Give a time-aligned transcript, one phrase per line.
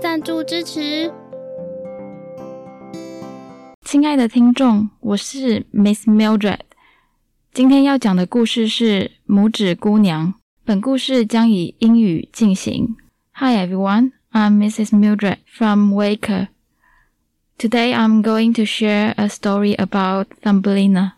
[0.00, 1.12] 赞助支持。
[3.84, 6.60] 亲爱的听众，我是 Miss Mildred。
[7.52, 10.28] 今天要讲的故事是《拇指姑娘》。
[10.64, 12.96] 本故事将以英语进行。
[13.32, 14.90] Hi everyone, I'm Mrs.
[14.90, 16.48] Mildred from Waker.
[17.58, 21.14] Today I'm going to share a story about Thumbelina.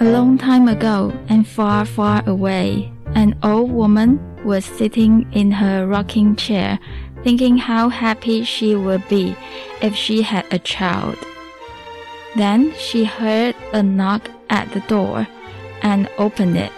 [0.00, 5.87] A long time ago and far, far away, an old woman was sitting in her
[5.87, 6.79] rocking chair,
[7.23, 9.35] thinking how happy she would be
[9.81, 11.17] if she had a child.
[12.35, 15.27] Then she heard a knock at the door
[15.81, 16.71] and opened it.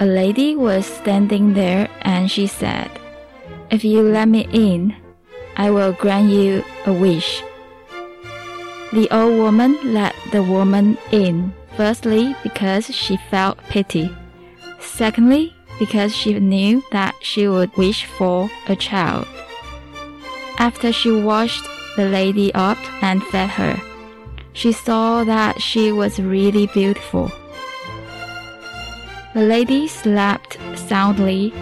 [0.00, 2.90] A lady was standing there and she said,
[3.70, 4.94] If you let me in,
[5.56, 7.42] I will grant you a wish.
[8.92, 14.10] The old woman let the woman in Firstly, because she felt pity.
[14.80, 19.26] Secondly, because she knew that she would wish for a child.
[20.58, 21.64] After she washed
[21.96, 23.80] the lady up and fed her,
[24.52, 27.30] she saw that she was really beautiful.
[29.34, 31.52] The lady slept soundly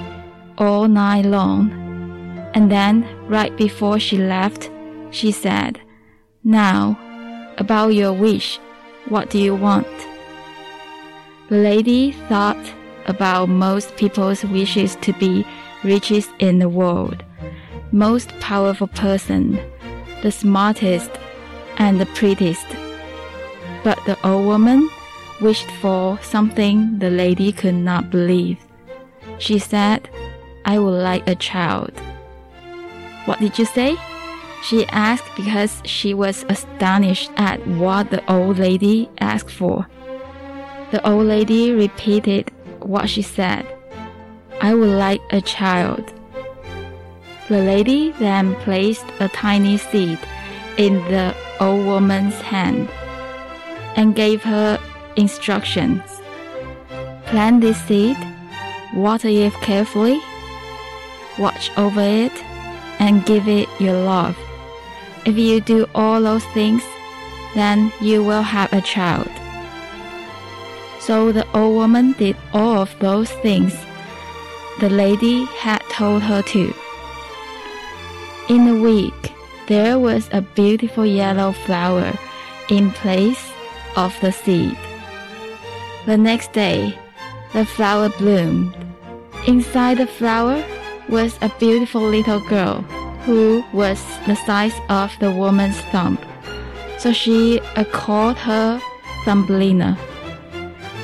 [0.57, 1.71] all night long,
[2.55, 4.71] and then, right before she left,
[5.11, 5.81] she said,
[6.43, 6.99] Now,
[7.59, 8.59] about your wish.
[9.09, 9.87] What do you want?
[11.49, 12.57] The lady thought
[13.07, 15.47] about most people's wishes to be
[15.83, 17.23] richest in the world,
[17.93, 19.59] most powerful person,
[20.23, 21.11] the smartest,
[21.79, 22.67] and the prettiest.
[23.85, 24.89] But the old woman
[25.41, 28.59] wished for something the lady could not believe.
[29.39, 30.09] She said,
[30.65, 31.93] I would like a child.
[33.27, 33.97] What did you say?
[34.63, 39.87] She asked because she was astonished at what the old lady asked for.
[40.91, 42.51] The old lady repeated
[42.87, 43.67] what she said.
[44.61, 46.13] I would like a child.
[47.49, 50.19] The lady then placed a tiny seed
[50.77, 52.89] in the old woman's hand
[53.97, 54.79] and gave her
[55.17, 56.03] instructions.
[57.27, 58.17] Plant this seed,
[58.95, 60.21] water it carefully,
[61.39, 62.33] watch over it,
[62.99, 64.37] and give it your love.
[65.25, 66.83] If you do all those things,
[67.55, 69.26] then you will have a child.
[71.07, 73.73] So the old woman did all of those things
[74.81, 76.75] the lady had told her to.
[78.49, 79.33] In a week,
[79.69, 82.13] there was a beautiful yellow flower
[82.69, 83.53] in place
[83.95, 84.77] of the seed.
[86.07, 86.99] The next day,
[87.53, 88.75] the flower bloomed.
[89.47, 90.65] Inside the flower
[91.09, 92.83] was a beautiful little girl
[93.27, 96.19] who was the size of the woman's thumb.
[96.99, 98.81] So she uh, called her
[99.25, 99.97] Thumbelina.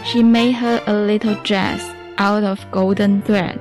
[0.05, 3.61] She made her a little dress out of golden thread.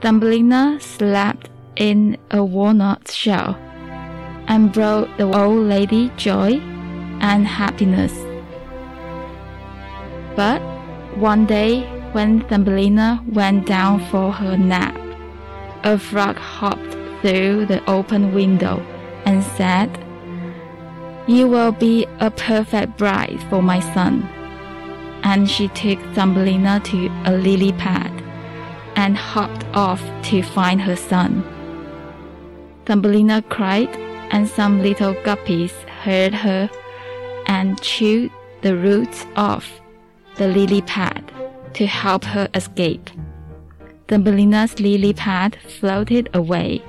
[0.00, 3.56] Thumbelina slept in a walnut shell
[4.46, 6.60] and brought the old lady joy
[7.20, 8.12] and happiness.
[10.36, 10.60] But
[11.16, 11.82] one day,
[12.12, 14.96] when Thumbelina went down for her nap,
[15.82, 16.92] a frog hopped
[17.22, 18.80] through the open window
[19.24, 19.90] and said,
[21.26, 24.28] You will be a perfect bride for my son.
[25.26, 28.12] And she took Thumbelina to a lily pad
[28.94, 31.42] and hopped off to find her son.
[32.86, 33.90] Thumbelina cried,
[34.30, 35.72] and some little guppies
[36.04, 36.70] heard her
[37.46, 38.30] and chewed
[38.62, 39.80] the roots off
[40.36, 41.32] the lily pad
[41.74, 43.10] to help her escape.
[44.08, 46.82] Thumbelina's lily pad floated away.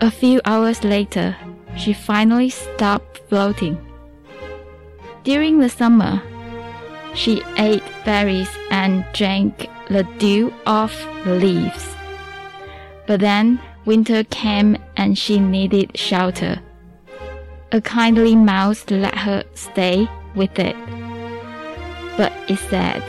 [0.00, 1.36] A few hours later,
[1.76, 3.78] she finally stopped floating.
[5.22, 6.20] During the summer,
[7.14, 11.94] she ate berries and drank the dew off the leaves.
[13.06, 16.60] But then winter came and she needed shelter.
[17.72, 20.76] A kindly mouse let her stay with it.
[22.16, 23.02] But it said,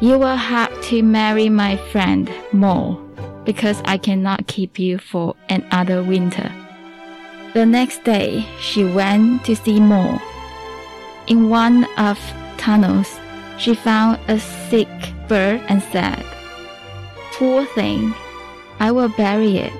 [0.00, 2.94] You will have to marry my friend Mole
[3.44, 6.52] because I cannot keep you for another winter.
[7.54, 10.20] The next day, she went to see Mole.
[11.26, 12.18] In one of
[12.58, 13.18] tunnels,
[13.58, 14.88] she found a sick
[15.28, 16.24] bird and said,
[17.32, 18.14] Poor thing,
[18.80, 19.72] I will bury it.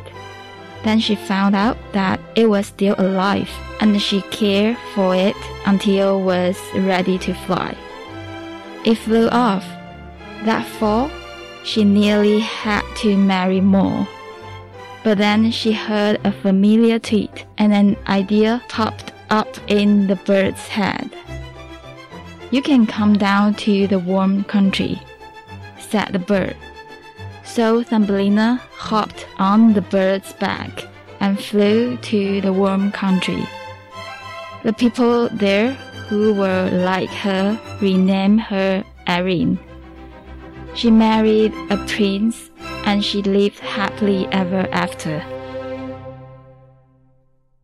[0.85, 5.37] Then she found out that it was still alive, and she cared for it
[5.67, 7.77] until it was ready to fly.
[8.85, 9.65] It flew off.
[10.45, 11.11] That fall,
[11.65, 14.07] she nearly had to marry Mole.
[15.03, 20.69] But then she heard a familiar tweet, and an idea popped up in the bird's
[20.69, 21.11] head.
[22.51, 25.01] You can come down to the warm country,
[25.79, 26.57] said the bird.
[27.45, 30.87] So Thumbelina hopped on the bird's back
[31.21, 33.45] and flew to the warm country.
[34.63, 35.73] The people there
[36.09, 39.59] who were like her renamed her Erin.
[40.75, 42.51] She married a prince
[42.87, 45.23] and she lived happily ever after.